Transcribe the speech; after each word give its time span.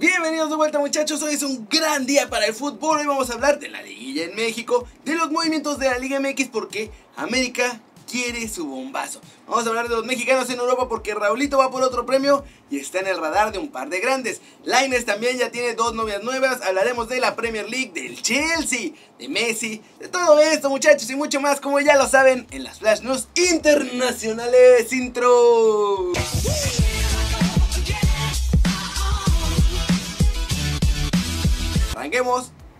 Bienvenidos 0.00 0.48
de 0.48 0.56
vuelta 0.56 0.78
muchachos, 0.78 1.20
hoy 1.20 1.34
es 1.34 1.42
un 1.42 1.68
gran 1.68 2.06
día 2.06 2.30
para 2.30 2.46
el 2.46 2.54
fútbol, 2.54 3.00
hoy 3.00 3.06
vamos 3.06 3.28
a 3.28 3.34
hablar 3.34 3.58
de 3.58 3.68
la 3.68 3.82
liguilla 3.82 4.24
en 4.24 4.34
México, 4.34 4.88
de 5.04 5.14
los 5.14 5.30
movimientos 5.30 5.78
de 5.78 5.90
la 5.90 5.98
Liga 5.98 6.18
MX 6.18 6.48
porque 6.48 6.90
América 7.16 7.82
quiere 8.10 8.48
su 8.48 8.64
bombazo. 8.64 9.20
Vamos 9.46 9.66
a 9.66 9.68
hablar 9.68 9.90
de 9.90 9.96
los 9.96 10.06
mexicanos 10.06 10.48
en 10.48 10.58
Europa 10.58 10.88
porque 10.88 11.14
Raulito 11.14 11.58
va 11.58 11.70
por 11.70 11.82
otro 11.82 12.06
premio 12.06 12.44
y 12.70 12.78
está 12.78 13.00
en 13.00 13.08
el 13.08 13.18
radar 13.18 13.52
de 13.52 13.58
un 13.58 13.68
par 13.68 13.90
de 13.90 14.00
grandes. 14.00 14.40
Laines 14.64 15.04
también 15.04 15.36
ya 15.36 15.50
tiene 15.50 15.74
dos 15.74 15.94
novias 15.94 16.22
nuevas, 16.22 16.62
hablaremos 16.62 17.06
de 17.10 17.20
la 17.20 17.36
Premier 17.36 17.68
League, 17.68 17.92
del 17.92 18.22
Chelsea, 18.22 18.92
de 19.18 19.28
Messi, 19.28 19.82
de 19.98 20.08
todo 20.08 20.40
esto 20.40 20.70
muchachos 20.70 21.10
y 21.10 21.14
mucho 21.14 21.42
más 21.42 21.60
como 21.60 21.78
ya 21.78 21.98
lo 21.98 22.08
saben 22.08 22.46
en 22.52 22.64
las 22.64 22.78
Flash 22.78 23.02
News 23.02 23.28
Internacionales 23.34 24.90
Intro. 24.94 26.14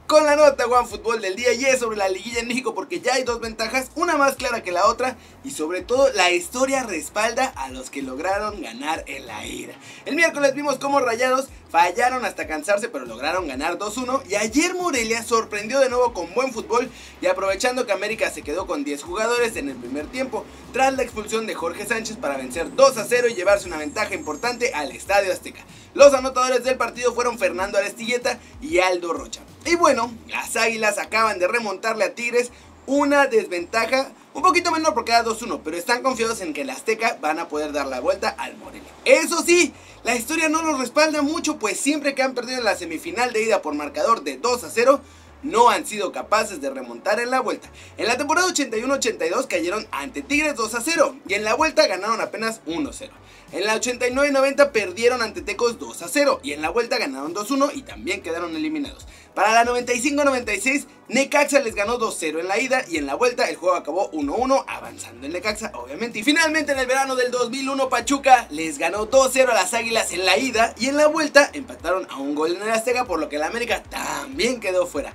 Con 0.09 0.27
la 0.27 0.35
nota 0.35 0.67
One 0.67 0.89
Fútbol 0.89 1.21
del 1.21 1.37
día 1.37 1.53
y 1.53 1.65
es 1.65 1.79
sobre 1.79 1.97
la 1.97 2.09
liguilla 2.09 2.41
en 2.41 2.49
México 2.49 2.75
porque 2.75 3.01
ya 3.01 3.15
hay 3.15 3.23
dos 3.23 3.39
ventajas, 3.39 3.93
una 3.95 4.17
más 4.17 4.35
clara 4.35 4.61
que 4.65 4.73
la 4.73 4.87
otra 4.87 5.17
y 5.45 5.53
sobre 5.53 5.83
todo 5.83 6.13
la 6.15 6.33
historia 6.33 6.83
respalda 6.83 7.47
a 7.55 7.69
los 7.69 7.91
que 7.91 8.03
lograron 8.03 8.61
ganar 8.61 9.05
en 9.07 9.29
la 9.29 9.47
ira. 9.47 9.75
El 10.07 10.17
miércoles 10.17 10.53
vimos 10.57 10.79
cómo 10.79 10.99
Rayados 10.99 11.47
fallaron 11.71 12.25
hasta 12.25 12.47
cansarse 12.47 12.89
pero 12.89 13.07
lograron 13.07 13.47
ganar 13.47 13.79
2-1 13.79 14.23
y 14.29 14.35
ayer 14.35 14.75
Morelia 14.75 15.23
sorprendió 15.23 15.81
de 15.81 15.89
nuevo 15.89 16.13
con 16.13 16.33
buen 16.35 16.53
fútbol 16.53 16.91
y 17.21 17.27
aprovechando 17.27 17.87
que 17.87 17.93
América 17.93 18.31
se 18.31 18.43
quedó 18.43 18.67
con 18.67 18.85
10 18.85 19.03
jugadores 19.03 19.57
en 19.57 19.69
el 19.69 19.77
primer 19.77 20.07
tiempo 20.07 20.45
tras 20.73 20.95
la 20.95 21.03
expulsión 21.03 21.47
de 21.47 21.55
Jorge 21.55 21.87
Sánchez 21.87 22.17
para 22.17 22.37
vencer 22.37 22.71
2-0 22.75 23.31
y 23.31 23.35
llevarse 23.35 23.69
una 23.69 23.79
ventaja 23.79 24.15
importante 24.15 24.73
al 24.75 24.93
Estadio 24.93 25.33
Azteca. 25.33 25.65
Los 25.95 26.15
anotadores 26.15 26.65
del 26.65 26.77
partido 26.77 27.15
fueron 27.15 27.39
Fernando 27.39 27.79
Arestilleta 27.79 28.39
y 28.61 28.79
Aldo 28.79 29.13
Rocha. 29.13 29.41
Y 29.67 29.75
bueno, 29.77 30.13
las 30.29 30.57
Águilas 30.57 30.99
acaban 30.99 31.39
de 31.39 31.49
remontarle 31.49 32.05
a 32.05 32.15
Tigres 32.15 32.51
una 32.91 33.27
desventaja 33.29 34.11
un 34.35 34.43
poquito 34.43 34.73
menor 34.73 34.95
porque 34.95 35.13
era 35.13 35.25
2-1, 35.25 35.61
pero 35.63 35.77
están 35.77 36.03
confiados 36.03 36.41
en 36.41 36.53
que 36.53 36.63
el 36.63 36.71
Azteca 36.71 37.19
van 37.21 37.39
a 37.39 37.47
poder 37.47 37.73
dar 37.73 37.87
la 37.87 38.01
vuelta 38.01 38.31
al 38.31 38.57
Morelia. 38.57 38.91
Eso 39.05 39.43
sí, 39.45 39.73
la 40.03 40.17
historia 40.17 40.49
no 40.49 40.61
los 40.63 40.79
respalda 40.81 41.23
mucho, 41.23 41.57
pues 41.57 41.79
siempre 41.79 42.17
que 42.17 42.23
han 42.23 42.35
perdido 42.35 42.59
en 42.59 42.65
la 42.65 42.75
semifinal 42.75 43.33
de 43.33 43.45
ida 43.45 43.63
por 43.63 43.75
marcador 43.75 44.25
de 44.25 44.39
2 44.39 44.67
0, 44.69 45.01
no 45.45 45.71
han 45.71 45.87
sido 45.87 46.11
capaces 46.11 46.61
de 46.61 46.69
remontar 46.69 47.21
en 47.21 47.31
la 47.31 47.41
vuelta. 47.41 47.71
En 47.97 48.09
la 48.09 48.17
temporada 48.17 48.49
81-82 48.49 49.47
cayeron 49.47 49.87
ante 49.93 50.23
Tigres 50.23 50.57
2 50.57 50.77
0 50.83 51.17
y 51.29 51.35
en 51.35 51.45
la 51.45 51.55
vuelta 51.55 51.87
ganaron 51.87 52.21
apenas 52.21 52.61
1 52.67 52.91
0. 52.93 53.13
En 53.53 53.65
la 53.65 53.81
89-90 53.81 54.71
perdieron 54.71 55.23
ante 55.23 55.43
Tecos 55.43 55.79
2 55.79 56.03
a 56.03 56.09
0 56.09 56.41
y 56.43 56.53
en 56.53 56.63
la 56.63 56.71
vuelta 56.71 56.99
ganaron 56.99 57.35
2-1 57.35 57.73
y 57.75 57.83
también 57.83 58.23
quedaron 58.23 58.55
eliminados. 58.55 59.09
Para 59.35 59.53
la 59.53 59.65
95-96, 59.65 60.87
Necaxa 61.11 61.59
les 61.59 61.75
ganó 61.75 61.99
2-0 61.99 62.39
en 62.39 62.47
la 62.47 62.61
ida 62.61 62.85
y 62.89 62.97
en 62.97 63.07
la 63.07 63.17
vuelta 63.17 63.51
el 63.51 63.57
juego 63.57 63.75
acabó 63.75 64.13
1-1, 64.13 64.65
avanzando 64.69 65.27
en 65.27 65.33
Necaxa, 65.33 65.73
obviamente. 65.75 66.21
Y 66.21 66.23
finalmente 66.23 66.71
en 66.71 66.79
el 66.79 66.87
verano 66.87 67.17
del 67.17 67.33
2001, 67.33 67.89
Pachuca 67.89 68.47
les 68.51 68.79
ganó 68.79 69.11
2-0 69.11 69.49
a 69.49 69.55
las 69.55 69.75
Águilas 69.75 70.13
en 70.13 70.25
la 70.25 70.39
ida 70.39 70.73
y 70.79 70.87
en 70.87 70.97
la 70.97 71.09
vuelta 71.09 71.51
empataron 71.53 72.07
a 72.11 72.19
un 72.19 72.37
gol 72.37 72.55
en 72.55 72.63
el 72.63 72.71
Azteca, 72.71 73.07
por 73.07 73.19
lo 73.19 73.29
que 73.29 73.39
la 73.39 73.49
América 73.49 73.83
también 73.83 74.61
quedó 74.61 74.87
fuera. 74.87 75.13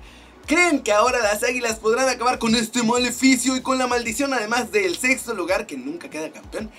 ¿Creen 0.48 0.84
que 0.84 0.92
ahora 0.92 1.20
las 1.20 1.44
águilas 1.44 1.80
podrán 1.80 2.10
acabar 2.10 2.40
con 2.40 2.56
este 2.56 2.84
maleficio 2.84 3.56
y 3.56 3.62
con 3.62 3.78
la 3.78 3.88
maldición 3.88 4.34
además 4.34 4.74
del 4.74 4.98
sexto 4.98 5.34
lugar 5.34 5.66
que 5.66 5.78
nunca 5.78 6.10
queda 6.10 6.30
campeón? 6.30 6.70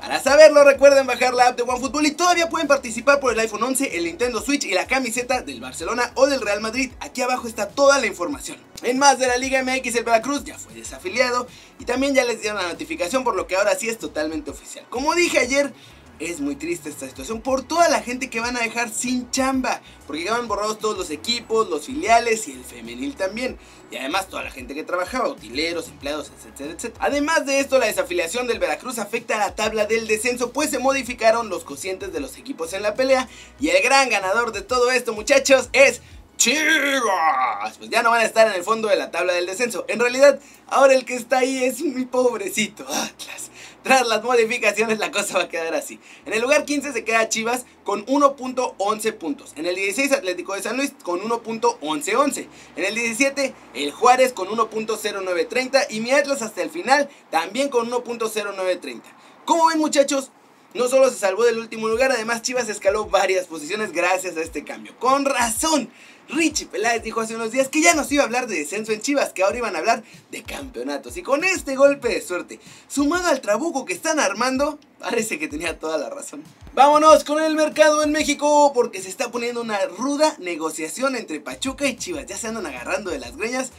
Para 0.00 0.22
saberlo 0.22 0.62
recuerden 0.62 1.06
bajar 1.06 1.34
la 1.34 1.48
app 1.48 1.56
de 1.56 1.64
OneFootball 1.64 2.06
y 2.06 2.12
todavía 2.12 2.48
pueden 2.48 2.68
participar 2.68 3.18
por 3.18 3.32
el 3.32 3.40
iPhone 3.40 3.62
11, 3.62 3.96
el 3.96 4.04
Nintendo 4.04 4.40
Switch 4.40 4.64
y 4.64 4.72
la 4.72 4.86
camiseta 4.86 5.42
del 5.42 5.60
Barcelona 5.60 6.12
o 6.14 6.26
del 6.26 6.40
Real 6.40 6.60
Madrid. 6.60 6.92
Aquí 7.00 7.20
abajo 7.20 7.48
está 7.48 7.68
toda 7.68 7.98
la 7.98 8.06
información. 8.06 8.58
En 8.82 8.98
más 8.98 9.18
de 9.18 9.26
la 9.26 9.36
Liga 9.36 9.62
MX, 9.62 9.96
el 9.96 10.04
Veracruz 10.04 10.44
ya 10.44 10.56
fue 10.56 10.72
desafiliado 10.72 11.48
y 11.80 11.84
también 11.84 12.14
ya 12.14 12.24
les 12.24 12.40
dieron 12.40 12.62
la 12.62 12.68
notificación 12.68 13.24
por 13.24 13.34
lo 13.34 13.48
que 13.48 13.56
ahora 13.56 13.74
sí 13.74 13.88
es 13.88 13.98
totalmente 13.98 14.52
oficial. 14.52 14.86
Como 14.88 15.14
dije 15.16 15.40
ayer, 15.40 15.74
es 16.18 16.40
muy 16.40 16.56
triste 16.56 16.88
esta 16.88 17.06
situación 17.06 17.40
por 17.40 17.62
toda 17.62 17.88
la 17.88 18.02
gente 18.02 18.30
que 18.30 18.40
van 18.40 18.56
a 18.56 18.60
dejar 18.60 18.90
sin 18.90 19.30
chamba, 19.30 19.80
porque 20.06 20.24
quedaban 20.24 20.48
borrados 20.48 20.78
todos 20.78 20.96
los 20.96 21.10
equipos, 21.10 21.68
los 21.68 21.86
filiales 21.86 22.48
y 22.48 22.52
el 22.52 22.64
femenil 22.64 23.14
también. 23.14 23.58
Y 23.90 23.96
además 23.96 24.28
toda 24.28 24.42
la 24.42 24.50
gente 24.50 24.74
que 24.74 24.84
trabajaba, 24.84 25.28
utileros, 25.28 25.88
empleados, 25.88 26.30
etcétera, 26.36 26.72
etcétera. 26.72 27.06
Además 27.06 27.46
de 27.46 27.60
esto, 27.60 27.78
la 27.78 27.86
desafiliación 27.86 28.46
del 28.46 28.58
Veracruz 28.58 28.98
afecta 28.98 29.36
a 29.36 29.38
la 29.38 29.54
tabla 29.54 29.86
del 29.86 30.06
descenso, 30.06 30.52
pues 30.52 30.70
se 30.70 30.78
modificaron 30.78 31.48
los 31.48 31.64
cocientes 31.64 32.12
de 32.12 32.20
los 32.20 32.36
equipos 32.36 32.74
en 32.74 32.82
la 32.82 32.94
pelea. 32.94 33.28
Y 33.58 33.70
el 33.70 33.82
gran 33.82 34.10
ganador 34.10 34.52
de 34.52 34.60
todo 34.60 34.90
esto, 34.90 35.14
muchachos, 35.14 35.70
es 35.72 36.02
Chivas. 36.38 37.76
Pues 37.76 37.90
ya 37.90 38.02
no 38.02 38.10
van 38.10 38.22
a 38.22 38.24
estar 38.24 38.46
en 38.46 38.54
el 38.54 38.62
fondo 38.62 38.88
de 38.88 38.96
la 38.96 39.10
tabla 39.10 39.34
del 39.34 39.44
descenso. 39.44 39.84
En 39.88 40.00
realidad, 40.00 40.40
ahora 40.68 40.94
el 40.94 41.04
que 41.04 41.14
está 41.14 41.38
ahí 41.38 41.64
es 41.64 41.82
mi 41.82 42.06
pobrecito 42.06 42.84
Atlas. 42.84 43.50
Tras 43.82 44.06
las 44.06 44.22
modificaciones 44.22 44.98
la 44.98 45.10
cosa 45.10 45.38
va 45.38 45.44
a 45.44 45.48
quedar 45.48 45.74
así. 45.74 46.00
En 46.26 46.32
el 46.32 46.40
lugar 46.40 46.64
15 46.64 46.92
se 46.92 47.04
queda 47.04 47.28
Chivas 47.28 47.66
con 47.84 48.06
1.11 48.06 49.12
puntos. 49.14 49.52
En 49.56 49.66
el 49.66 49.74
16 49.74 50.12
Atlético 50.12 50.54
de 50.54 50.62
San 50.62 50.76
Luis 50.76 50.94
con 51.02 51.20
1.1111. 51.20 52.46
En 52.76 52.84
el 52.84 52.94
17 52.94 53.54
el 53.74 53.90
Juárez 53.90 54.32
con 54.32 54.48
1.0930 54.48 55.86
y 55.90 56.00
mi 56.00 56.12
Atlas 56.12 56.42
hasta 56.42 56.62
el 56.62 56.70
final 56.70 57.08
también 57.30 57.68
con 57.68 57.90
1.0930. 57.90 59.02
¿Cómo 59.44 59.68
ven 59.68 59.78
muchachos? 59.78 60.30
No 60.74 60.86
solo 60.86 61.08
se 61.10 61.16
salvó 61.16 61.44
del 61.44 61.58
último 61.58 61.88
lugar, 61.88 62.12
además 62.12 62.42
Chivas 62.42 62.68
escaló 62.68 63.06
varias 63.06 63.46
posiciones 63.46 63.92
gracias 63.92 64.36
a 64.36 64.42
este 64.42 64.64
cambio. 64.64 64.94
Con 64.98 65.24
razón, 65.24 65.88
Richie 66.28 66.66
Peláez 66.66 67.02
dijo 67.02 67.22
hace 67.22 67.36
unos 67.36 67.52
días 67.52 67.68
que 67.68 67.80
ya 67.80 67.94
no 67.94 68.04
se 68.04 68.14
iba 68.14 68.22
a 68.22 68.26
hablar 68.26 68.46
de 68.46 68.58
descenso 68.58 68.92
en 68.92 69.00
Chivas, 69.00 69.32
que 69.32 69.42
ahora 69.42 69.56
iban 69.56 69.74
a 69.74 69.78
hablar 69.78 70.04
de 70.30 70.42
campeonatos. 70.42 71.16
Y 71.16 71.22
con 71.22 71.42
este 71.42 71.74
golpe 71.74 72.08
de 72.08 72.20
suerte, 72.20 72.60
sumado 72.86 73.28
al 73.28 73.40
trabuco 73.40 73.86
que 73.86 73.94
están 73.94 74.20
armando, 74.20 74.78
parece 74.98 75.38
que 75.38 75.48
tenía 75.48 75.78
toda 75.78 75.96
la 75.96 76.10
razón. 76.10 76.44
Vámonos 76.74 77.24
con 77.24 77.42
el 77.42 77.54
mercado 77.54 78.02
en 78.02 78.12
México, 78.12 78.72
porque 78.74 79.00
se 79.00 79.08
está 79.08 79.30
poniendo 79.30 79.62
una 79.62 79.86
ruda 79.86 80.36
negociación 80.38 81.16
entre 81.16 81.40
Pachuca 81.40 81.86
y 81.86 81.96
Chivas. 81.96 82.26
Ya 82.26 82.36
se 82.36 82.48
andan 82.48 82.66
agarrando 82.66 83.10
de 83.10 83.18
las 83.18 83.36
greñas 83.38 83.70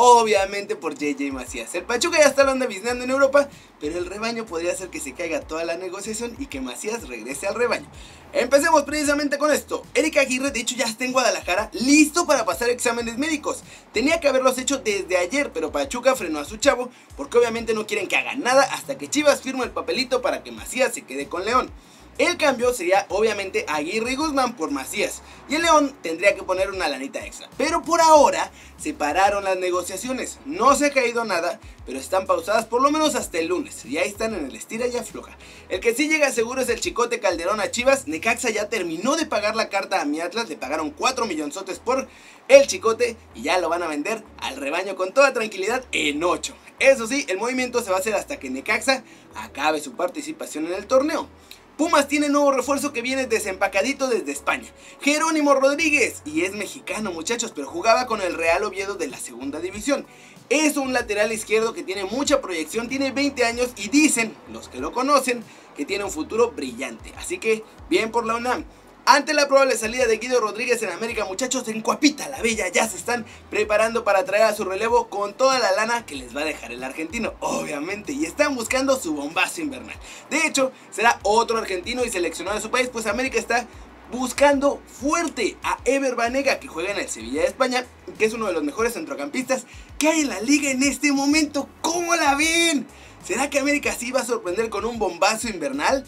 obviamente 0.00 0.76
por 0.76 0.94
JJ 0.94 1.32
Macías. 1.32 1.74
El 1.74 1.82
Pachuca 1.82 2.18
ya 2.18 2.26
está 2.26 2.42
hablando 2.42 2.68
biznando 2.68 3.02
en 3.02 3.10
Europa, 3.10 3.48
pero 3.80 3.98
el 3.98 4.06
rebaño 4.06 4.46
podría 4.46 4.72
hacer 4.72 4.90
que 4.90 5.00
se 5.00 5.12
caiga 5.12 5.40
toda 5.40 5.64
la 5.64 5.76
negociación 5.76 6.36
y 6.38 6.46
que 6.46 6.60
Macías 6.60 7.08
regrese 7.08 7.48
al 7.48 7.56
rebaño. 7.56 7.86
Empecemos 8.32 8.84
precisamente 8.84 9.38
con 9.38 9.50
esto. 9.50 9.82
Erika 9.94 10.20
Aguirre 10.20 10.52
de 10.52 10.60
hecho 10.60 10.76
ya 10.76 10.84
está 10.84 11.04
en 11.04 11.12
Guadalajara 11.12 11.68
listo 11.72 12.26
para 12.26 12.44
pasar 12.44 12.70
exámenes 12.70 13.18
médicos. 13.18 13.64
Tenía 13.92 14.20
que 14.20 14.28
haberlos 14.28 14.56
hecho 14.58 14.78
desde 14.78 15.16
ayer, 15.16 15.50
pero 15.52 15.72
Pachuca 15.72 16.14
frenó 16.14 16.38
a 16.38 16.44
su 16.44 16.58
chavo 16.58 16.90
porque 17.16 17.36
obviamente 17.36 17.74
no 17.74 17.86
quieren 17.88 18.06
que 18.06 18.16
haga 18.16 18.36
nada 18.36 18.62
hasta 18.62 18.96
que 18.98 19.08
Chivas 19.08 19.42
firme 19.42 19.64
el 19.64 19.70
papelito 19.72 20.22
para 20.22 20.44
que 20.44 20.52
Macías 20.52 20.94
se 20.94 21.02
quede 21.02 21.28
con 21.28 21.44
León. 21.44 21.72
El 22.18 22.36
cambio 22.36 22.74
sería 22.74 23.06
obviamente 23.10 23.64
Aguirre 23.68 24.10
y 24.10 24.16
Guzmán 24.16 24.56
por 24.56 24.72
Macías. 24.72 25.22
Y 25.48 25.54
el 25.54 25.62
León 25.62 25.94
tendría 26.02 26.34
que 26.34 26.42
poner 26.42 26.68
una 26.68 26.88
lanita 26.88 27.24
extra. 27.24 27.48
Pero 27.56 27.82
por 27.82 28.00
ahora 28.00 28.50
se 28.76 28.92
pararon 28.92 29.44
las 29.44 29.56
negociaciones. 29.56 30.40
No 30.44 30.74
se 30.74 30.86
ha 30.86 30.92
caído 30.92 31.24
nada, 31.24 31.60
pero 31.86 31.96
están 31.96 32.26
pausadas 32.26 32.64
por 32.64 32.82
lo 32.82 32.90
menos 32.90 33.14
hasta 33.14 33.38
el 33.38 33.46
lunes. 33.46 33.84
Y 33.84 33.98
ahí 33.98 34.08
están 34.08 34.34
en 34.34 34.46
el 34.46 34.56
estira 34.56 34.88
y 34.88 34.96
afloja. 34.96 35.38
El 35.68 35.78
que 35.78 35.94
sí 35.94 36.08
llega 36.08 36.32
seguro 36.32 36.60
es 36.60 36.68
el 36.68 36.80
Chicote 36.80 37.20
Calderón 37.20 37.60
a 37.60 37.70
Chivas. 37.70 38.08
Necaxa 38.08 38.50
ya 38.50 38.68
terminó 38.68 39.14
de 39.14 39.24
pagar 39.24 39.54
la 39.54 39.68
carta 39.68 40.00
a 40.00 40.04
mi 40.04 40.20
Atlas. 40.20 40.48
Le 40.48 40.56
pagaron 40.56 40.90
4 40.90 41.24
millonzotes 41.24 41.78
por 41.78 42.08
el 42.48 42.66
Chicote. 42.66 43.16
Y 43.36 43.42
ya 43.42 43.58
lo 43.58 43.68
van 43.68 43.84
a 43.84 43.86
vender 43.86 44.24
al 44.38 44.56
rebaño 44.56 44.96
con 44.96 45.12
toda 45.12 45.32
tranquilidad 45.32 45.84
en 45.92 46.24
8. 46.24 46.52
Eso 46.80 47.06
sí, 47.06 47.26
el 47.28 47.38
movimiento 47.38 47.80
se 47.80 47.90
va 47.90 47.98
a 47.98 48.00
hacer 48.00 48.14
hasta 48.14 48.40
que 48.40 48.50
Necaxa 48.50 49.04
acabe 49.36 49.80
su 49.80 49.92
participación 49.92 50.66
en 50.66 50.74
el 50.74 50.86
torneo. 50.88 51.28
Pumas 51.78 52.08
tiene 52.08 52.28
nuevo 52.28 52.50
refuerzo 52.50 52.92
que 52.92 53.02
viene 53.02 53.28
desempacadito 53.28 54.08
desde 54.08 54.32
España. 54.32 54.66
Jerónimo 55.00 55.54
Rodríguez. 55.54 56.22
Y 56.24 56.42
es 56.42 56.52
mexicano 56.52 57.12
muchachos, 57.12 57.52
pero 57.54 57.68
jugaba 57.68 58.08
con 58.08 58.20
el 58.20 58.34
Real 58.34 58.64
Oviedo 58.64 58.96
de 58.96 59.06
la 59.06 59.16
segunda 59.16 59.60
división. 59.60 60.04
Es 60.50 60.76
un 60.76 60.92
lateral 60.92 61.30
izquierdo 61.30 61.74
que 61.74 61.84
tiene 61.84 62.04
mucha 62.04 62.40
proyección, 62.40 62.88
tiene 62.88 63.12
20 63.12 63.44
años 63.44 63.70
y 63.76 63.90
dicen, 63.90 64.34
los 64.52 64.68
que 64.68 64.80
lo 64.80 64.90
conocen, 64.90 65.44
que 65.76 65.84
tiene 65.84 66.02
un 66.02 66.10
futuro 66.10 66.50
brillante. 66.50 67.12
Así 67.16 67.38
que, 67.38 67.62
bien 67.88 68.10
por 68.10 68.26
la 68.26 68.34
UNAM. 68.34 68.64
Ante 69.10 69.32
la 69.32 69.48
probable 69.48 69.74
salida 69.74 70.06
de 70.06 70.18
Guido 70.18 70.38
Rodríguez 70.38 70.82
en 70.82 70.90
América, 70.90 71.24
muchachos, 71.24 71.66
en 71.68 71.80
Cuapita 71.80 72.28
la 72.28 72.42
Bella 72.42 72.68
ya 72.68 72.86
se 72.86 72.98
están 72.98 73.24
preparando 73.48 74.04
para 74.04 74.26
traer 74.26 74.42
a 74.42 74.54
su 74.54 74.64
relevo 74.64 75.08
con 75.08 75.32
toda 75.32 75.58
la 75.58 75.72
lana 75.72 76.04
que 76.04 76.14
les 76.14 76.36
va 76.36 76.42
a 76.42 76.44
dejar 76.44 76.72
el 76.72 76.84
argentino, 76.84 77.32
obviamente, 77.40 78.12
y 78.12 78.26
están 78.26 78.54
buscando 78.54 79.00
su 79.00 79.14
bombazo 79.14 79.62
invernal. 79.62 79.96
De 80.28 80.46
hecho, 80.46 80.72
será 80.90 81.20
otro 81.22 81.56
argentino 81.56 82.04
y 82.04 82.10
seleccionado 82.10 82.56
de 82.58 82.62
su 82.62 82.70
país, 82.70 82.90
pues 82.92 83.06
América 83.06 83.38
está 83.38 83.66
buscando 84.12 84.82
fuerte 85.00 85.56
a 85.62 85.78
Ever 85.86 86.14
Banega, 86.14 86.60
que 86.60 86.68
juega 86.68 86.90
en 86.90 86.98
el 86.98 87.08
Sevilla 87.08 87.40
de 87.40 87.46
España, 87.46 87.86
que 88.18 88.26
es 88.26 88.34
uno 88.34 88.44
de 88.44 88.52
los 88.52 88.62
mejores 88.62 88.92
centrocampistas 88.92 89.64
que 89.98 90.08
hay 90.08 90.20
en 90.20 90.28
la 90.28 90.42
liga 90.42 90.70
en 90.70 90.82
este 90.82 91.12
momento. 91.12 91.66
¿Cómo 91.80 92.14
la 92.14 92.34
ven? 92.34 92.86
¿Será 93.24 93.48
que 93.48 93.58
América 93.58 93.90
sí 93.98 94.12
va 94.12 94.20
a 94.20 94.26
sorprender 94.26 94.68
con 94.68 94.84
un 94.84 94.98
bombazo 94.98 95.48
invernal? 95.48 96.04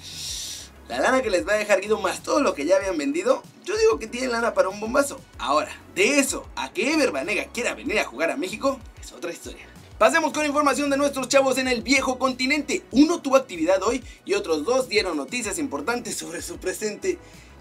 La 0.91 0.99
lana 0.99 1.23
que 1.23 1.31
les 1.31 1.47
va 1.47 1.53
a 1.53 1.57
dejar 1.57 1.81
Guido 1.81 2.01
más 2.01 2.21
todo 2.21 2.41
lo 2.41 2.53
que 2.53 2.67
ya 2.67 2.75
habían 2.75 2.99
vendido, 2.99 3.45
yo 3.65 3.77
digo 3.77 4.01
que 4.01 4.09
tienen 4.09 4.33
lana 4.33 4.55
para 4.55 4.69
un 4.69 4.81
bombazo. 4.81 5.21
Ahora, 5.39 5.71
de 5.95 6.19
eso 6.19 6.49
a 6.57 6.73
que 6.73 6.93
Ever 6.93 7.13
Banega 7.13 7.45
quiera 7.45 7.75
venir 7.75 8.01
a 8.01 8.05
jugar 8.05 8.33
a 8.33 8.37
México, 8.37 8.81
es 9.01 9.13
otra 9.13 9.31
historia. 9.31 9.65
Pasemos 9.99 10.33
con 10.33 10.45
información 10.45 10.91
de 10.91 10.97
nuestros 10.97 11.29
chavos 11.29 11.59
en 11.59 11.69
el 11.69 11.83
viejo 11.83 12.19
continente. 12.19 12.83
Uno 12.91 13.21
tuvo 13.23 13.37
actividad 13.37 13.81
hoy 13.85 14.03
y 14.25 14.35
otros 14.35 14.65
dos 14.65 14.89
dieron 14.89 15.17
noticias 15.17 15.61
importantes 15.61 16.17
sobre 16.17 16.43
su 16.43 16.57
presente 16.57 17.19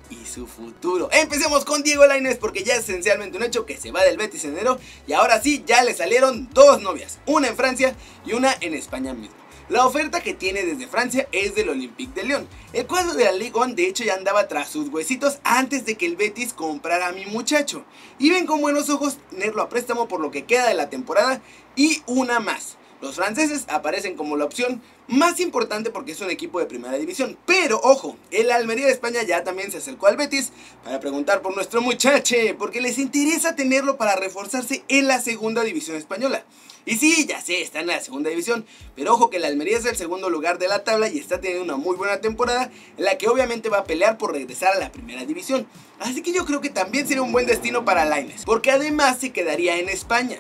y 0.10 0.25
su 0.25 0.48
futuro. 0.48 1.10
Empecemos 1.12 1.66
con 1.66 1.84
Diego 1.84 2.08
Lainez 2.08 2.40
porque 2.40 2.64
ya 2.64 2.74
es 2.74 2.90
esencialmente 2.90 3.38
un 3.38 3.44
hecho 3.44 3.68
que 3.68 3.78
se 3.78 3.92
va 3.92 4.04
del 4.04 4.18
Betis 4.18 4.46
en 4.46 4.54
enero 4.54 4.80
y 5.06 5.14
ahora 5.14 5.40
sí 5.40 5.64
ya 5.68 5.84
le 5.84 5.94
salieron 5.94 6.50
dos 6.52 6.82
novias, 6.82 7.20
una 7.28 7.48
en 7.48 7.56
Francia 7.56 7.96
y 8.25 8.34
una 8.34 8.56
en 8.60 8.74
España 8.74 9.14
mismo. 9.14 9.36
La 9.69 9.86
oferta 9.86 10.21
que 10.21 10.33
tiene 10.33 10.63
desde 10.63 10.88
Francia 10.88 11.27
es 11.31 11.54
del 11.54 11.69
Olympique 11.69 12.12
de 12.16 12.24
Lyon. 12.27 12.48
El 12.74 12.88
cuadro 12.88 13.13
de 13.13 13.25
la 13.25 13.31
Ligue 13.31 13.54
1 13.54 13.75
de 13.75 13.88
hecho 13.88 14.04
ya 14.04 14.16
andaba 14.16 14.48
tras 14.48 14.68
sus 14.68 14.89
huesitos 14.89 15.38
antes 15.44 15.86
de 15.86 15.94
que 15.94 16.07
el 16.07 16.16
Betis 16.16 16.54
comprara 16.54 17.07
a 17.07 17.12
mi 17.12 17.27
muchacho. 17.27 17.86
Y 18.18 18.31
ven 18.31 18.48
con 18.48 18.62
buenos 18.62 18.89
ojos 18.89 19.19
tenerlo 19.30 19.62
a 19.62 19.69
préstamo 19.69 20.07
por 20.07 20.21
lo 20.21 20.31
que 20.31 20.45
queda 20.45 20.68
de 20.68 20.74
la 20.74 20.89
temporada 20.89 21.39
y 21.75 22.01
una 22.07 22.39
más. 22.39 22.77
Los 23.01 23.16
franceses 23.16 23.66
aparecen 23.69 24.16
como 24.16 24.36
la 24.36 24.44
opción 24.44 24.81
más 25.07 25.40
importante 25.40 25.90
porque 25.90 26.12
es 26.12 26.22
un 26.22 26.30
equipo 26.30 26.60
de 26.60 26.66
primera 26.66 26.98
división. 26.98 27.38
Pero 27.46 27.80
ojo, 27.81 28.18
el 28.31 28.51
Almería 28.51 28.88
de 28.88 28.92
España 28.92 29.24
ya 29.24 29.44
también 29.44 29.72
se 29.72 29.78
acercó 29.78 30.07
al 30.07 30.18
Betis 30.18 30.51
para 30.84 31.00
preguntar 31.00 31.42
por 31.42 31.56
nuestro 31.56 31.81
muchache, 31.81 32.54
porque 32.56 32.81
les 32.81 32.98
interesa 32.98 33.56
tenerlo 33.56 33.96
para 33.96 34.16
reforzarse 34.16 34.84
en 34.90 35.07
la 35.07 35.22
segunda 35.22 35.63
división 35.63 35.96
española. 35.96 36.44
Y 36.86 36.96
sí, 36.96 37.25
ya 37.25 37.40
sé, 37.40 37.62
está 37.62 37.81
en 37.81 37.88
la 37.88 38.01
segunda 38.01 38.30
división, 38.30 38.66
pero 38.96 39.13
ojo 39.13 39.30
que 39.30 39.38
el 39.38 39.46
Almería 39.46 39.78
es 39.78 39.86
el 39.86 39.96
segundo 39.96 40.30
lugar 40.30 40.57
de 40.57 40.68
la 40.68 40.84
tabla 40.84 41.07
y 41.07 41.19
está 41.19 41.40
teniendo 41.40 41.63
una 41.63 41.75
muy 41.75 41.96
buena 41.96 42.19
temporada 42.19 42.72
en 42.98 43.04
la 43.04 43.18
que 43.18 43.28
obviamente 43.28 43.69
va 43.69 43.80
a 43.80 43.84
pelear 43.84 44.18
por 44.18 44.31
regresar 44.31 44.74
a 44.74 44.80
la 44.80 44.92
primera 44.92 45.24
división. 45.25 45.68
Así 46.00 46.22
que 46.22 46.34
yo 46.34 46.46
creo 46.46 46.62
que 46.62 46.69
también 46.69 47.07
sería 47.07 47.22
un 47.22 47.31
buen 47.31 47.46
destino 47.46 47.86
para 47.86 48.06
Laines, 48.06 48.44
porque 48.44 48.72
además 48.72 49.19
se 49.19 49.31
quedaría 49.31 49.78
en 49.78 49.88
España. 49.88 50.40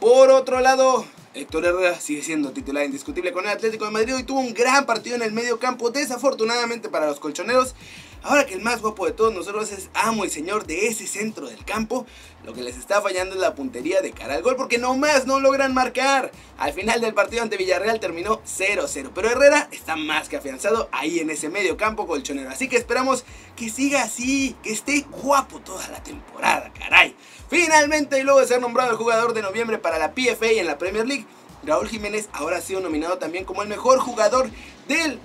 Por 0.00 0.30
otro 0.30 0.60
lado, 0.60 1.04
Héctor 1.32 1.64
Herrera 1.64 2.00
sigue 2.00 2.22
siendo 2.22 2.50
titular 2.50 2.84
indiscutible 2.84 3.30
con 3.30 3.44
el 3.44 3.52
Atlético 3.52 3.84
de 3.84 3.92
Madrid 3.92 4.14
y 4.18 4.24
tuvo 4.24 4.40
un 4.40 4.52
gran 4.52 4.84
partido 4.84 5.14
en 5.14 5.22
el 5.22 5.32
medio 5.32 5.60
campo, 5.60 5.90
desafortunadamente 5.90 6.88
para 6.88 7.06
los 7.06 7.20
colchoneros. 7.20 7.74
Ahora 8.22 8.44
que 8.44 8.54
el 8.54 8.60
más 8.60 8.82
guapo 8.82 9.06
de 9.06 9.12
todos 9.12 9.32
nosotros 9.32 9.72
es 9.72 9.88
amo 9.94 10.24
y 10.24 10.30
señor 10.30 10.66
de 10.66 10.88
ese 10.88 11.06
centro 11.06 11.48
del 11.48 11.64
campo, 11.64 12.06
lo 12.44 12.52
que 12.52 12.62
les 12.62 12.76
está 12.76 13.00
fallando 13.00 13.34
es 13.34 13.40
la 13.40 13.54
puntería 13.54 14.02
de 14.02 14.12
cara 14.12 14.34
al 14.34 14.42
gol 14.42 14.56
porque 14.56 14.76
nomás 14.76 15.26
no 15.26 15.40
logran 15.40 15.72
marcar. 15.72 16.30
Al 16.58 16.72
final 16.74 17.00
del 17.00 17.14
partido 17.14 17.42
ante 17.42 17.56
Villarreal 17.56 17.98
terminó 17.98 18.42
0-0, 18.42 19.10
pero 19.14 19.30
Herrera 19.30 19.68
está 19.72 19.96
más 19.96 20.28
que 20.28 20.36
afianzado 20.36 20.88
ahí 20.92 21.20
en 21.20 21.30
ese 21.30 21.48
medio 21.48 21.78
campo 21.78 22.06
colchonero. 22.06 22.50
Así 22.50 22.68
que 22.68 22.76
esperamos 22.76 23.24
que 23.56 23.70
siga 23.70 24.02
así, 24.02 24.54
que 24.62 24.72
esté 24.72 25.06
guapo 25.22 25.60
toda 25.60 25.88
la 25.88 26.02
temporada, 26.02 26.70
caray. 26.78 27.16
Finalmente, 27.48 28.20
y 28.20 28.22
luego 28.22 28.40
de 28.40 28.46
ser 28.46 28.60
nombrado 28.60 28.90
el 28.90 28.96
jugador 28.96 29.32
de 29.32 29.42
noviembre 29.42 29.78
para 29.78 29.98
la 29.98 30.12
PFA 30.12 30.50
en 30.52 30.66
la 30.66 30.78
Premier 30.78 31.06
League, 31.06 31.26
Raúl 31.62 31.88
Jiménez 31.88 32.28
ahora 32.32 32.58
ha 32.58 32.62
sido 32.62 32.80
nominado 32.80 33.18
también 33.18 33.44
como 33.44 33.62
el 33.62 33.68
mejor 33.68 33.98
jugador 33.98 34.50
del 34.88 35.18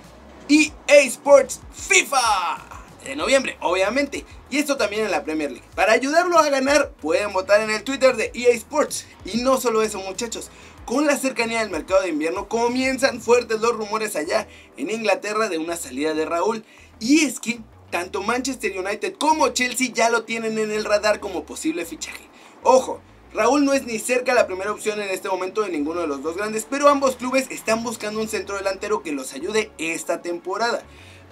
EA 0.48 1.02
Sports 1.02 1.60
FIFA 1.72 2.75
de 3.06 3.16
noviembre, 3.16 3.56
obviamente. 3.60 4.24
Y 4.50 4.58
esto 4.58 4.76
también 4.76 5.04
en 5.04 5.10
la 5.10 5.24
Premier 5.24 5.50
League. 5.50 5.66
Para 5.74 5.92
ayudarlo 5.92 6.38
a 6.38 6.48
ganar, 6.48 6.90
pueden 7.00 7.32
votar 7.32 7.60
en 7.60 7.70
el 7.70 7.82
Twitter 7.82 8.16
de 8.16 8.30
EA 8.34 8.50
Sports. 8.50 9.06
Y 9.24 9.42
no 9.42 9.60
solo 9.60 9.82
eso, 9.82 9.98
muchachos. 10.00 10.50
Con 10.84 11.06
la 11.06 11.16
cercanía 11.16 11.60
del 11.60 11.70
mercado 11.70 12.02
de 12.02 12.10
invierno, 12.10 12.48
comienzan 12.48 13.20
fuertes 13.20 13.60
los 13.60 13.74
rumores 13.74 14.14
allá 14.14 14.46
en 14.76 14.90
Inglaterra 14.90 15.48
de 15.48 15.58
una 15.58 15.76
salida 15.76 16.14
de 16.14 16.24
Raúl. 16.24 16.64
Y 17.00 17.24
es 17.24 17.40
que 17.40 17.60
tanto 17.90 18.22
Manchester 18.22 18.78
United 18.78 19.14
como 19.18 19.48
Chelsea 19.48 19.90
ya 19.92 20.10
lo 20.10 20.24
tienen 20.24 20.58
en 20.58 20.70
el 20.70 20.84
radar 20.84 21.20
como 21.20 21.44
posible 21.44 21.86
fichaje. 21.86 22.22
Ojo, 22.62 23.00
Raúl 23.32 23.64
no 23.64 23.72
es 23.72 23.84
ni 23.84 23.98
cerca 23.98 24.32
la 24.32 24.46
primera 24.46 24.72
opción 24.72 25.00
en 25.00 25.10
este 25.10 25.28
momento 25.28 25.62
de 25.62 25.70
ninguno 25.70 26.00
de 26.00 26.06
los 26.06 26.22
dos 26.22 26.36
grandes, 26.36 26.66
pero 26.68 26.88
ambos 26.88 27.16
clubes 27.16 27.50
están 27.50 27.82
buscando 27.82 28.20
un 28.20 28.28
centro 28.28 28.56
delantero 28.56 29.02
que 29.02 29.12
los 29.12 29.34
ayude 29.34 29.70
esta 29.78 30.22
temporada. 30.22 30.82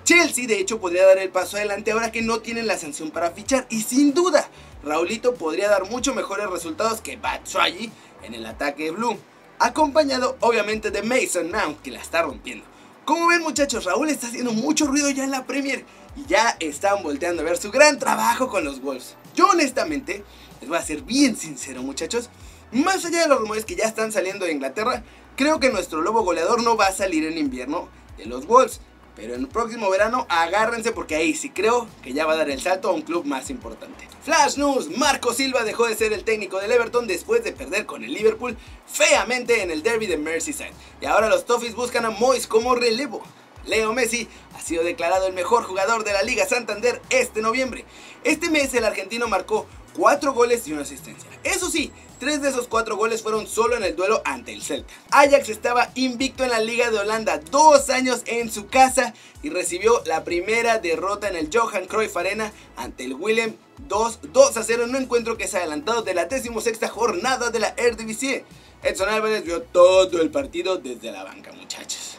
Chelsea 0.04 0.46
de 0.46 0.60
hecho 0.60 0.80
podría 0.80 1.06
dar 1.06 1.18
el 1.18 1.30
paso 1.30 1.56
adelante 1.56 1.90
ahora 1.90 2.12
que 2.12 2.20
no 2.20 2.40
tienen 2.40 2.66
la 2.66 2.76
sanción 2.76 3.10
para 3.10 3.30
fichar 3.30 3.66
y 3.70 3.80
sin 3.82 4.12
duda 4.12 4.48
Raulito 4.82 5.34
podría 5.34 5.70
dar 5.70 5.88
mucho 5.88 6.14
mejores 6.14 6.48
resultados 6.50 7.00
que 7.00 7.16
Batshuayi 7.16 7.90
en 8.22 8.34
el 8.34 8.44
ataque 8.44 8.90
blue, 8.90 9.16
acompañado 9.58 10.36
obviamente 10.40 10.90
de 10.90 11.02
Mason 11.02 11.50
Mount 11.50 11.80
que 11.80 11.90
la 11.90 12.00
está 12.00 12.22
rompiendo. 12.22 12.66
Como 13.06 13.26
ven 13.28 13.42
muchachos, 13.42 13.84
Raúl 13.84 14.10
está 14.10 14.26
haciendo 14.26 14.52
mucho 14.52 14.86
ruido 14.86 15.08
ya 15.10 15.24
en 15.24 15.30
la 15.30 15.46
Premier 15.46 15.84
y 16.16 16.26
ya 16.26 16.56
están 16.60 17.02
volteando 17.02 17.42
a 17.42 17.46
ver 17.46 17.56
su 17.56 17.70
gran 17.70 17.98
trabajo 17.98 18.48
con 18.48 18.64
los 18.64 18.82
Wolves. 18.82 19.16
Yo 19.34 19.48
honestamente, 19.48 20.22
les 20.60 20.68
voy 20.68 20.78
a 20.78 20.82
ser 20.82 21.02
bien 21.02 21.36
sincero 21.36 21.82
muchachos, 21.82 22.28
más 22.72 23.04
allá 23.04 23.22
de 23.22 23.28
los 23.28 23.40
rumores 23.40 23.64
que 23.64 23.76
ya 23.76 23.84
están 23.84 24.12
saliendo 24.12 24.44
de 24.44 24.52
Inglaterra, 24.52 25.02
creo 25.36 25.60
que 25.60 25.70
nuestro 25.70 26.02
lobo 26.02 26.22
goleador 26.22 26.62
no 26.62 26.76
va 26.76 26.88
a 26.88 26.92
salir 26.92 27.24
en 27.24 27.38
invierno 27.38 27.88
de 28.16 28.26
los 28.26 28.46
Wolves. 28.46 28.80
Pero 29.16 29.34
en 29.34 29.40
el 29.40 29.48
próximo 29.48 29.88
verano 29.90 30.26
agárrense 30.28 30.92
porque 30.92 31.14
ahí 31.14 31.34
sí 31.34 31.50
creo 31.50 31.86
que 32.02 32.12
ya 32.12 32.26
va 32.26 32.32
a 32.32 32.36
dar 32.36 32.50
el 32.50 32.60
salto 32.60 32.88
a 32.88 32.92
un 32.92 33.02
club 33.02 33.24
más 33.24 33.48
importante. 33.48 34.08
Flash 34.24 34.56
News, 34.56 34.96
Marco 34.96 35.32
Silva 35.32 35.62
dejó 35.64 35.86
de 35.86 35.94
ser 35.94 36.12
el 36.12 36.24
técnico 36.24 36.58
del 36.58 36.72
Everton 36.72 37.06
después 37.06 37.44
de 37.44 37.52
perder 37.52 37.86
con 37.86 38.02
el 38.02 38.12
Liverpool 38.12 38.56
feamente 38.86 39.62
en 39.62 39.70
el 39.70 39.82
derby 39.82 40.06
de 40.06 40.16
Merseyside. 40.16 40.72
Y 41.00 41.06
ahora 41.06 41.28
los 41.28 41.44
Toffees 41.44 41.76
buscan 41.76 42.04
a 42.06 42.10
Moyes 42.10 42.46
como 42.46 42.74
relevo. 42.74 43.22
Leo 43.66 43.92
Messi 43.92 44.28
ha 44.54 44.60
sido 44.60 44.84
declarado 44.84 45.26
el 45.26 45.32
mejor 45.32 45.64
jugador 45.64 46.04
de 46.04 46.12
la 46.12 46.22
Liga 46.22 46.46
Santander 46.46 47.00
este 47.10 47.40
noviembre. 47.40 47.84
Este 48.22 48.50
mes 48.50 48.74
el 48.74 48.84
argentino 48.84 49.28
marcó 49.28 49.66
4 49.96 50.32
goles 50.32 50.66
y 50.66 50.72
una 50.72 50.82
asistencia. 50.82 51.28
Eso 51.42 51.70
sí, 51.70 51.92
Tres 52.18 52.40
de 52.40 52.48
esos 52.48 52.68
cuatro 52.68 52.96
goles 52.96 53.22
fueron 53.22 53.46
solo 53.46 53.76
en 53.76 53.82
el 53.82 53.96
duelo 53.96 54.22
ante 54.24 54.52
el 54.52 54.62
Celta. 54.62 54.94
Ajax 55.10 55.48
estaba 55.48 55.90
invicto 55.94 56.44
en 56.44 56.50
la 56.50 56.60
Liga 56.60 56.90
de 56.90 56.98
Holanda 56.98 57.40
dos 57.50 57.90
años 57.90 58.22
en 58.26 58.50
su 58.50 58.68
casa 58.68 59.14
y 59.42 59.50
recibió 59.50 60.00
la 60.06 60.22
primera 60.22 60.78
derrota 60.78 61.28
en 61.28 61.34
el 61.34 61.50
Johan 61.52 61.86
Cruyff 61.86 62.16
Arena 62.16 62.52
ante 62.76 63.04
el 63.04 63.14
Willem 63.14 63.56
2, 63.88 64.20
2 64.32 64.56
a 64.56 64.62
0 64.62 64.84
en 64.84 64.90
un 64.90 65.02
encuentro 65.02 65.36
que 65.36 65.44
es 65.44 65.54
adelantado 65.54 66.02
de 66.02 66.14
la 66.14 66.28
sexta 66.30 66.88
jornada 66.88 67.50
de 67.50 67.58
la 67.58 67.74
Eredivisie. 67.76 68.44
Edson 68.82 69.08
Álvarez 69.08 69.44
vio 69.44 69.62
todo 69.62 70.22
el 70.22 70.30
partido 70.30 70.78
desde 70.78 71.10
la 71.10 71.24
banca, 71.24 71.52
muchachos. 71.52 72.18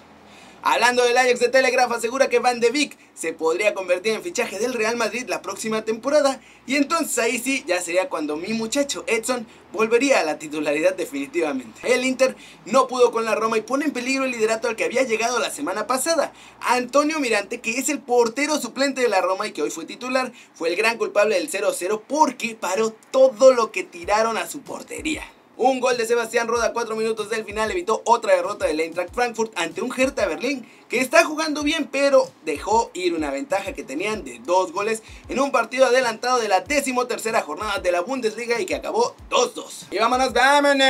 Hablando 0.61 1.03
del 1.03 1.17
Ajax 1.17 1.39
de 1.39 1.49
Telegraph, 1.49 1.91
asegura 1.93 2.27
que 2.27 2.39
Van 2.39 2.59
de 2.59 2.69
Beek 2.69 2.97
se 3.15 3.33
podría 3.33 3.73
convertir 3.73 4.13
en 4.13 4.21
fichaje 4.21 4.59
del 4.59 4.73
Real 4.73 4.97
Madrid 4.97 5.25
la 5.27 5.41
próxima 5.41 5.83
temporada. 5.83 6.41
Y 6.67 6.75
entonces 6.75 7.17
ahí 7.17 7.39
sí, 7.39 7.63
ya 7.65 7.81
sería 7.81 8.09
cuando 8.09 8.35
mi 8.35 8.53
muchacho 8.53 9.03
Edson 9.07 9.47
volvería 9.71 10.19
a 10.19 10.23
la 10.23 10.37
titularidad 10.37 10.95
definitivamente. 10.95 11.81
El 11.83 12.05
Inter 12.05 12.35
no 12.65 12.87
pudo 12.87 13.11
con 13.11 13.25
la 13.25 13.35
Roma 13.35 13.57
y 13.57 13.61
pone 13.61 13.85
en 13.85 13.91
peligro 13.91 14.25
el 14.25 14.31
liderato 14.31 14.67
al 14.67 14.75
que 14.75 14.83
había 14.83 15.03
llegado 15.03 15.39
la 15.39 15.49
semana 15.49 15.87
pasada. 15.87 16.33
Antonio 16.61 17.19
Mirante, 17.19 17.61
que 17.61 17.79
es 17.79 17.89
el 17.89 17.99
portero 17.99 18.59
suplente 18.59 19.01
de 19.01 19.09
la 19.09 19.21
Roma 19.21 19.47
y 19.47 19.51
que 19.51 19.61
hoy 19.61 19.69
fue 19.69 19.85
titular, 19.85 20.31
fue 20.53 20.69
el 20.69 20.75
gran 20.75 20.97
culpable 20.97 21.35
del 21.35 21.49
0-0 21.49 22.01
porque 22.07 22.55
paró 22.55 22.91
todo 23.11 23.53
lo 23.53 23.71
que 23.71 23.83
tiraron 23.83 24.37
a 24.37 24.47
su 24.47 24.61
portería. 24.61 25.23
Un 25.57 25.79
gol 25.79 25.95
de 25.95 26.05
Sebastián 26.05 26.49
Roda 26.49 26.65
a 26.65 26.73
4 26.73 26.97
minutos 26.97 27.29
del 27.29 27.45
final 27.45 27.71
evitó 27.71 28.01
otra 28.03 28.35
derrota 28.35 28.65
del 28.65 28.81
Eintracht 28.81 29.13
Frankfurt 29.13 29.53
ante 29.57 29.81
un 29.81 29.93
Hertha 29.95 30.25
Berlín 30.25 30.69
que 30.89 30.99
está 30.99 31.23
jugando 31.23 31.63
bien 31.63 31.87
pero 31.89 32.29
dejó 32.43 32.91
ir 32.93 33.13
una 33.13 33.31
ventaja 33.31 33.71
que 33.71 33.83
tenían 33.83 34.25
de 34.25 34.39
dos 34.39 34.73
goles 34.73 35.01
en 35.29 35.39
un 35.39 35.51
partido 35.51 35.85
adelantado 35.85 36.39
de 36.39 36.49
la 36.49 36.59
décimo 36.59 37.07
tercera 37.07 37.41
jornada 37.41 37.79
de 37.79 37.91
la 37.93 38.01
Bundesliga 38.01 38.59
y 38.59 38.65
que 38.65 38.75
acabó 38.75 39.15
2-2. 39.29 39.87
Y 39.91 39.97
vámonos, 39.97 40.33
vámonos. 40.33 40.87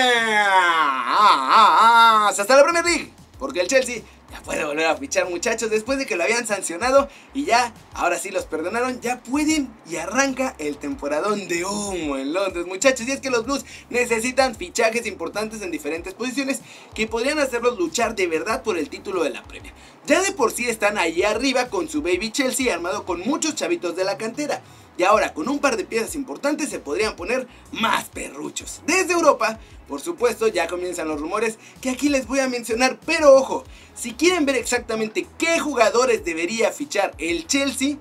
Hasta 2.40 2.56
la 2.56 2.64
Premier 2.64 2.86
League 2.86 3.25
porque 3.40 3.62
el 3.62 3.68
Chelsea 3.68 4.02
ya 4.32 4.42
puede 4.42 4.66
volver 4.66 4.86
a 4.88 4.96
fichar 4.96 5.30
muchachos 5.30 5.70
después 5.70 5.98
de 5.98 6.06
que 6.06 6.16
lo 6.16 6.24
habían 6.24 6.48
sancionado 6.48 7.10
y 7.34 7.46
ya, 7.46 7.74
ahora 7.94 8.18
sí 8.18 8.32
los 8.32 8.46
perdonaron, 8.46 9.02
ya 9.02 9.22
pueden 9.22 9.70
y 9.90 9.98
arranca 9.98 10.56
el 10.58 10.78
temporadón 10.78 11.48
de 11.48 11.66
humo 11.66 12.18
en 12.18 12.34
Londres 12.34 12.66
muchachos 12.66 13.08
y 13.08 13.12
es 13.12 13.22
que 13.22 13.30
los 13.30 13.46
Blues 13.46 13.66
necesitan 13.90 14.56
fichajes 14.56 15.06
importantes 15.06 15.62
en 15.62 15.72
diferentes 15.72 16.14
posiciones 16.14 16.62
que 16.94 17.08
podrían 17.08 17.40
hacerlos 17.40 17.78
luchar 17.78 18.16
de 18.16 18.28
verdad 18.28 18.64
por 18.64 18.78
el 18.78 18.90
título 18.90 19.24
de 19.24 19.30
la 19.30 19.44
Premier. 19.44 19.74
Ya 20.06 20.22
de 20.22 20.32
por 20.32 20.52
sí 20.52 20.70
están 20.70 20.98
ahí 20.98 21.24
arriba 21.24 21.70
con 21.70 21.90
su 21.90 22.02
baby 22.02 22.32
Chelsea 22.32 22.74
armado 22.74 23.06
con 23.06 23.22
muchos 23.22 23.56
chavitos 23.56 23.96
de 23.96 24.04
la 24.04 24.18
cantera. 24.18 24.62
Y 24.98 25.04
ahora 25.04 25.34
con 25.34 25.50
un 25.50 25.60
par 25.60 25.78
de 25.78 25.86
piezas 25.86 26.16
importantes 26.16 26.70
se 26.70 26.80
podrían 26.80 27.16
poner 27.16 27.48
más 27.72 28.06
perruchos. 28.06 28.82
Desde 28.86 29.14
Europa, 29.14 29.60
por 29.88 30.02
supuesto, 30.02 30.48
ya 30.48 30.68
comienzan 30.68 31.08
los 31.08 31.20
rumores 31.20 31.58
que 31.82 31.90
aquí 31.90 32.10
les 32.10 32.28
voy 32.28 32.40
a 32.40 32.48
mencionar, 32.48 32.98
pero 33.06 33.36
ojo, 33.36 33.64
si 33.94 34.14
quieren 34.14 34.46
ver 34.46 34.56
exactamente 34.56 35.28
qué 35.38 35.60
jugadores 35.60 36.24
debería 36.24 36.72
fichar 36.72 37.14
el 37.18 37.46
Chelsea, 37.46 37.98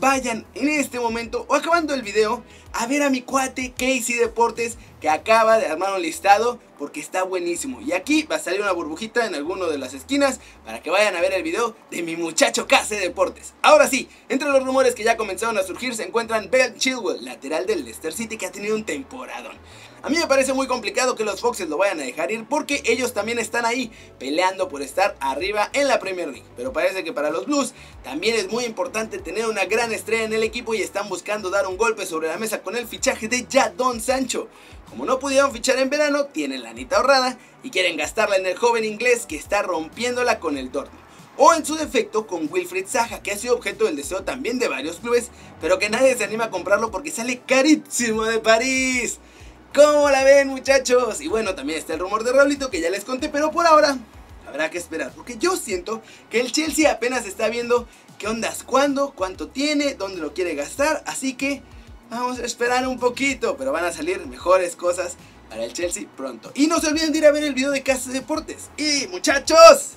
vayan 0.00 0.46
en 0.54 0.68
este 0.68 1.00
momento 1.00 1.44
o 1.48 1.54
acabando 1.54 1.94
el 1.94 2.02
video 2.02 2.42
a 2.72 2.86
ver 2.86 3.02
a 3.02 3.10
mi 3.10 3.22
cuate 3.22 3.72
Casey 3.76 4.14
Deportes 4.14 4.78
que 5.00 5.08
acaba 5.08 5.58
de 5.58 5.66
armar 5.66 5.94
un 5.94 6.02
listado 6.02 6.60
porque 6.78 7.00
está 7.00 7.22
buenísimo. 7.24 7.80
Y 7.80 7.92
aquí 7.92 8.22
va 8.22 8.36
a 8.36 8.38
salir 8.38 8.60
una 8.60 8.72
burbujita 8.72 9.26
en 9.26 9.34
alguno 9.34 9.66
de 9.66 9.78
las 9.78 9.94
esquinas 9.94 10.40
para 10.64 10.82
que 10.82 10.90
vayan 10.90 11.16
a 11.16 11.20
ver 11.20 11.32
el 11.32 11.42
video 11.42 11.74
de 11.90 12.02
mi 12.02 12.16
muchacho 12.16 12.66
Case 12.66 12.98
Deportes. 12.98 13.54
Ahora 13.62 13.88
sí, 13.88 14.08
entre 14.28 14.48
los 14.48 14.64
rumores 14.64 14.94
que 14.94 15.04
ya 15.04 15.16
comenzaron 15.16 15.58
a 15.58 15.62
surgir 15.62 15.94
se 15.94 16.04
encuentran 16.04 16.50
Ben 16.50 16.76
Chilwell, 16.76 17.24
lateral 17.24 17.66
del 17.66 17.84
Leicester 17.84 18.12
City 18.12 18.36
que 18.36 18.46
ha 18.46 18.52
tenido 18.52 18.76
un 18.76 18.84
temporadón. 18.84 19.56
A 20.00 20.10
mí 20.10 20.16
me 20.16 20.28
parece 20.28 20.52
muy 20.52 20.68
complicado 20.68 21.16
que 21.16 21.24
los 21.24 21.40
Foxes 21.40 21.68
lo 21.68 21.76
vayan 21.76 21.98
a 21.98 22.04
dejar 22.04 22.30
ir 22.30 22.44
porque 22.48 22.82
ellos 22.84 23.14
también 23.14 23.40
están 23.40 23.66
ahí 23.66 23.90
peleando 24.20 24.68
por 24.68 24.80
estar 24.80 25.16
arriba 25.18 25.70
en 25.72 25.88
la 25.88 25.98
Premier 25.98 26.28
League. 26.28 26.46
Pero 26.56 26.72
parece 26.72 27.02
que 27.02 27.12
para 27.12 27.30
los 27.30 27.46
Blues 27.46 27.74
también 28.04 28.36
es 28.36 28.48
muy 28.48 28.64
importante 28.64 29.18
tener 29.18 29.46
una 29.46 29.64
gran 29.64 29.92
estrella 29.92 30.22
en 30.22 30.32
el 30.32 30.44
equipo 30.44 30.72
y 30.74 30.82
están 30.82 31.08
buscando 31.08 31.50
dar 31.50 31.66
un 31.66 31.76
golpe 31.76 32.06
sobre 32.06 32.28
la 32.28 32.38
mesa 32.38 32.62
con 32.62 32.76
el 32.76 32.86
fichaje 32.86 33.26
de 33.26 33.48
Jadon 33.50 34.00
Sancho. 34.00 34.48
Como 34.88 35.04
no 35.04 35.18
pudieron 35.18 35.50
fichar 35.50 35.80
en 35.80 35.90
verano, 35.90 36.26
tienen 36.26 36.62
la 36.62 36.70
anita 36.70 36.98
ahorrada 36.98 37.36
y 37.64 37.70
quieren 37.70 37.96
gastarla 37.96 38.36
en 38.36 38.46
el 38.46 38.56
joven 38.56 38.84
inglés 38.84 39.26
que 39.26 39.36
está 39.36 39.62
rompiéndola 39.62 40.38
con 40.38 40.56
el 40.58 40.70
Dortmund. 40.70 41.02
O 41.36 41.54
en 41.54 41.66
su 41.66 41.74
defecto 41.74 42.26
con 42.26 42.48
Wilfried 42.50 42.86
Zaha, 42.86 43.22
que 43.22 43.32
ha 43.32 43.38
sido 43.38 43.56
objeto 43.56 43.84
del 43.84 43.96
deseo 43.96 44.22
también 44.22 44.60
de 44.60 44.68
varios 44.68 44.96
clubes, 44.96 45.30
pero 45.60 45.78
que 45.78 45.90
nadie 45.90 46.16
se 46.16 46.24
anima 46.24 46.44
a 46.44 46.50
comprarlo 46.50 46.90
porque 46.92 47.10
sale 47.10 47.40
carísimo 47.46 48.24
de 48.24 48.38
París. 48.38 49.18
¿Cómo 49.78 50.10
la 50.10 50.24
ven 50.24 50.48
muchachos? 50.48 51.20
Y 51.20 51.28
bueno, 51.28 51.54
también 51.54 51.78
está 51.78 51.94
el 51.94 52.00
rumor 52.00 52.24
de 52.24 52.32
Raulito 52.32 52.68
que 52.68 52.80
ya 52.80 52.90
les 52.90 53.04
conté, 53.04 53.28
pero 53.28 53.52
por 53.52 53.64
ahora 53.64 53.96
habrá 54.48 54.70
que 54.70 54.78
esperar. 54.78 55.12
Porque 55.12 55.38
yo 55.38 55.56
siento 55.56 56.02
que 56.30 56.40
el 56.40 56.50
Chelsea 56.50 56.90
apenas 56.90 57.26
está 57.26 57.48
viendo 57.48 57.86
qué 58.18 58.26
ondas, 58.26 58.64
cuándo, 58.64 59.12
cuánto 59.14 59.46
tiene, 59.46 59.94
dónde 59.94 60.20
lo 60.20 60.34
quiere 60.34 60.56
gastar. 60.56 61.04
Así 61.06 61.34
que 61.34 61.62
vamos 62.10 62.40
a 62.40 62.44
esperar 62.44 62.88
un 62.88 62.98
poquito, 62.98 63.56
pero 63.56 63.70
van 63.70 63.84
a 63.84 63.92
salir 63.92 64.26
mejores 64.26 64.74
cosas 64.74 65.14
para 65.48 65.62
el 65.62 65.72
Chelsea 65.72 66.08
pronto. 66.16 66.50
Y 66.56 66.66
no 66.66 66.80
se 66.80 66.88
olviden 66.88 67.12
de 67.12 67.18
ir 67.18 67.26
a 67.26 67.30
ver 67.30 67.44
el 67.44 67.54
video 67.54 67.70
de 67.70 67.84
Casa 67.84 68.10
Deportes. 68.10 68.70
Y 68.78 69.06
muchachos, 69.12 69.92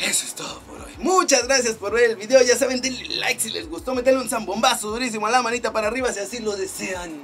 eso 0.00 0.26
es 0.26 0.34
todo 0.34 0.58
por 0.62 0.80
hoy. 0.80 0.92
Muchas 0.98 1.44
gracias 1.44 1.76
por 1.76 1.92
ver 1.92 2.10
el 2.10 2.16
video. 2.16 2.42
Ya 2.42 2.58
saben, 2.58 2.80
denle 2.80 3.06
like 3.18 3.40
si 3.40 3.50
les 3.50 3.70
gustó. 3.70 3.94
Meterle 3.94 4.20
un 4.20 4.28
zambombazo 4.28 4.90
durísimo 4.90 5.28
a 5.28 5.30
la 5.30 5.42
manita 5.42 5.72
para 5.72 5.86
arriba 5.86 6.12
si 6.12 6.18
así 6.18 6.40
lo 6.40 6.56
desean. 6.56 7.22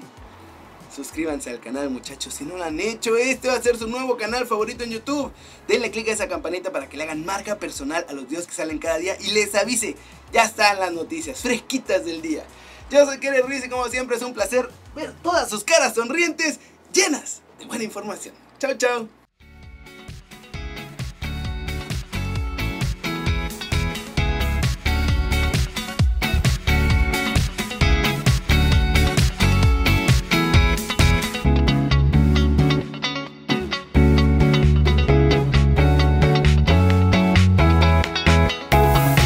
Suscríbanse 0.95 1.51
al 1.51 1.61
canal 1.61 1.89
muchachos 1.91 2.35
si 2.35 2.45
no 2.45 2.57
lo 2.57 2.65
han 2.65 2.81
hecho. 2.81 3.17
Este 3.17 3.49
va 3.49 3.55
a 3.55 3.63
ser 3.63 3.77
su 3.77 3.87
nuevo 3.87 4.17
canal 4.17 4.47
favorito 4.47 4.83
en 4.85 4.91
YouTube. 4.91 5.33
Denle 5.69 5.91
click 5.91 6.09
a 6.09 6.13
esa 6.13 6.29
campanita 6.29 6.73
para 6.73 6.89
que 6.89 6.97
le 6.97 7.05
hagan 7.05 7.25
marca 7.25 7.59
personal 7.59 8.05
a 8.09 8.13
los 8.13 8.29
videos 8.29 8.47
que 8.47 8.55
salen 8.55 8.79
cada 8.79 8.99
día 8.99 9.17
y 9.21 9.31
les 9.31 9.55
avise. 9.55 9.97
Ya 10.33 10.45
están 10.45 10.81
las 10.81 10.93
noticias 10.93 11.41
fresquitas 11.41 12.05
del 12.05 12.23
día. 12.23 12.45
Yo 12.91 13.07
soy 13.07 13.21
Kere 13.21 13.43
Ruiz 13.43 13.65
y 13.65 13.69
como 13.69 13.89
siempre 13.89 14.17
es 14.17 14.23
un 14.23 14.35
placer 14.35 14.69
ver 14.97 15.15
todas 15.23 15.49
sus 15.49 15.63
caras 15.63 15.95
sonrientes 15.95 16.59
llenas 16.93 17.41
de 17.59 17.67
buena 17.67 17.85
información. 17.85 18.35
Chao, 18.59 18.75
chao. 18.75 19.20